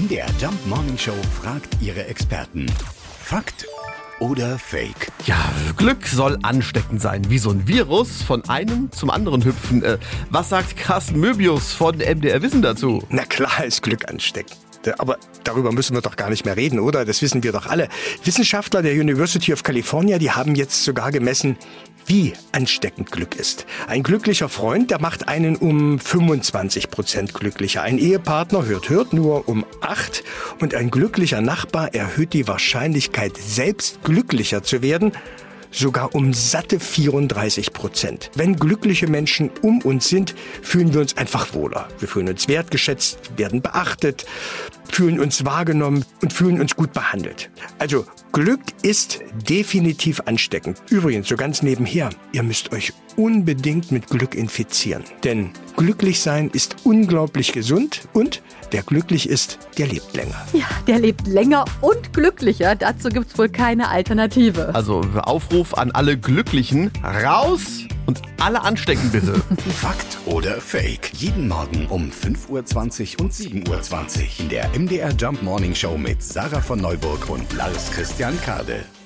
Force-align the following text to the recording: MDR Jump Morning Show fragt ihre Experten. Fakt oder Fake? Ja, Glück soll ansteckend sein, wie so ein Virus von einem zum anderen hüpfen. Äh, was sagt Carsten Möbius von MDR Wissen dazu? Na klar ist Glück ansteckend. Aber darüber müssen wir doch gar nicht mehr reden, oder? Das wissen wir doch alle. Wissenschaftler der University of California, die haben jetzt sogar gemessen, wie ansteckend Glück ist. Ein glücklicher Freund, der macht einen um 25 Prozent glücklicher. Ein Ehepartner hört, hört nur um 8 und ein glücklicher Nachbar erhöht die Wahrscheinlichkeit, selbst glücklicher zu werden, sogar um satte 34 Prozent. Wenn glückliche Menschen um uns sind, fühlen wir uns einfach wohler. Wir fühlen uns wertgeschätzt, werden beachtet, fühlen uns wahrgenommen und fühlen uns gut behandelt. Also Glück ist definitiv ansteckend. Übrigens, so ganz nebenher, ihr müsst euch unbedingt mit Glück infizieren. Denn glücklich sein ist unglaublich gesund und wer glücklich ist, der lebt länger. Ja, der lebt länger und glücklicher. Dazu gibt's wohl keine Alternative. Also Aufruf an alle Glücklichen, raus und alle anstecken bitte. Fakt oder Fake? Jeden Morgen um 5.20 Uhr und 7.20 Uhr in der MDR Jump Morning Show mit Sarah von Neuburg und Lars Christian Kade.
MDR 0.00 0.28
Jump 0.40 0.66
Morning 0.66 0.96
Show 0.96 1.12
fragt 1.42 1.76
ihre 1.82 2.06
Experten. 2.06 2.64
Fakt 3.22 3.66
oder 4.18 4.58
Fake? 4.58 5.12
Ja, 5.26 5.36
Glück 5.76 6.06
soll 6.06 6.38
ansteckend 6.42 7.02
sein, 7.02 7.28
wie 7.28 7.36
so 7.36 7.50
ein 7.50 7.68
Virus 7.68 8.22
von 8.22 8.42
einem 8.48 8.90
zum 8.92 9.10
anderen 9.10 9.44
hüpfen. 9.44 9.82
Äh, 9.82 9.98
was 10.30 10.48
sagt 10.48 10.78
Carsten 10.78 11.20
Möbius 11.20 11.74
von 11.74 11.96
MDR 11.98 12.40
Wissen 12.40 12.62
dazu? 12.62 13.02
Na 13.10 13.26
klar 13.26 13.62
ist 13.62 13.82
Glück 13.82 14.08
ansteckend. 14.08 14.56
Aber 14.96 15.18
darüber 15.44 15.70
müssen 15.70 15.94
wir 15.94 16.00
doch 16.00 16.16
gar 16.16 16.30
nicht 16.30 16.46
mehr 16.46 16.56
reden, 16.56 16.80
oder? 16.80 17.04
Das 17.04 17.20
wissen 17.20 17.42
wir 17.42 17.52
doch 17.52 17.66
alle. 17.66 17.90
Wissenschaftler 18.24 18.80
der 18.80 18.94
University 18.94 19.52
of 19.52 19.62
California, 19.62 20.16
die 20.16 20.30
haben 20.30 20.54
jetzt 20.54 20.82
sogar 20.82 21.12
gemessen, 21.12 21.58
wie 22.10 22.32
ansteckend 22.50 23.12
Glück 23.12 23.36
ist. 23.36 23.66
Ein 23.86 24.02
glücklicher 24.02 24.48
Freund, 24.48 24.90
der 24.90 25.00
macht 25.00 25.28
einen 25.28 25.54
um 25.54 26.00
25 26.00 26.90
Prozent 26.90 27.34
glücklicher. 27.34 27.82
Ein 27.82 27.98
Ehepartner 27.98 28.66
hört, 28.66 28.88
hört 28.88 29.12
nur 29.12 29.48
um 29.48 29.64
8 29.80 30.24
und 30.60 30.74
ein 30.74 30.90
glücklicher 30.90 31.40
Nachbar 31.40 31.94
erhöht 31.94 32.32
die 32.32 32.48
Wahrscheinlichkeit, 32.48 33.36
selbst 33.36 34.02
glücklicher 34.02 34.64
zu 34.64 34.82
werden, 34.82 35.12
sogar 35.70 36.12
um 36.16 36.32
satte 36.34 36.80
34 36.80 37.72
Prozent. 37.72 38.32
Wenn 38.34 38.56
glückliche 38.56 39.06
Menschen 39.06 39.48
um 39.62 39.80
uns 39.82 40.08
sind, 40.08 40.34
fühlen 40.62 40.92
wir 40.92 41.02
uns 41.02 41.16
einfach 41.16 41.54
wohler. 41.54 41.86
Wir 42.00 42.08
fühlen 42.08 42.28
uns 42.28 42.48
wertgeschätzt, 42.48 43.38
werden 43.38 43.62
beachtet, 43.62 44.26
fühlen 44.90 45.20
uns 45.20 45.44
wahrgenommen 45.44 46.04
und 46.22 46.32
fühlen 46.32 46.60
uns 46.60 46.74
gut 46.74 46.92
behandelt. 46.92 47.50
Also 47.78 48.04
Glück 48.32 48.60
ist 48.82 49.20
definitiv 49.48 50.20
ansteckend. 50.26 50.80
Übrigens, 50.88 51.28
so 51.28 51.36
ganz 51.36 51.62
nebenher, 51.62 52.10
ihr 52.32 52.44
müsst 52.44 52.72
euch 52.72 52.92
unbedingt 53.16 53.90
mit 53.90 54.06
Glück 54.06 54.36
infizieren. 54.36 55.02
Denn 55.24 55.50
glücklich 55.76 56.20
sein 56.20 56.48
ist 56.52 56.76
unglaublich 56.84 57.52
gesund 57.52 58.08
und 58.12 58.40
wer 58.70 58.82
glücklich 58.82 59.28
ist, 59.28 59.58
der 59.78 59.88
lebt 59.88 60.14
länger. 60.14 60.46
Ja, 60.52 60.66
der 60.86 61.00
lebt 61.00 61.26
länger 61.26 61.64
und 61.80 62.12
glücklicher. 62.12 62.76
Dazu 62.76 63.08
gibt's 63.08 63.36
wohl 63.36 63.48
keine 63.48 63.88
Alternative. 63.88 64.72
Also 64.74 65.00
Aufruf 65.22 65.74
an 65.74 65.90
alle 65.90 66.16
Glücklichen, 66.16 66.92
raus 67.02 67.84
und 68.06 68.22
alle 68.38 68.62
anstecken 68.62 69.10
bitte. 69.10 69.34
Fakt 69.74 70.18
oder 70.26 70.60
Fake? 70.60 71.12
Jeden 71.14 71.48
Morgen 71.48 71.86
um 71.88 72.10
5.20 72.10 73.18
Uhr 73.18 73.24
und 73.24 73.32
7.20 73.32 73.68
Uhr 73.68 74.26
in 74.38 74.48
der 74.48 74.68
MDR 74.78 75.12
Jump 75.12 75.42
Morning 75.42 75.74
Show 75.74 75.96
mit 75.98 76.22
Sarah 76.22 76.60
von 76.60 76.80
Neuburg 76.80 77.28
und 77.28 77.52
Lars 77.52 77.90
Christian 77.90 78.19
Kade. 78.20 78.99